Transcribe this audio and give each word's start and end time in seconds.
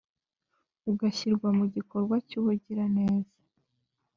ugashyirwa 0.91 1.47
mu 1.57 1.65
gikorwa 1.75 2.15
cy 2.27 2.35
ubugiraneza 2.39 3.37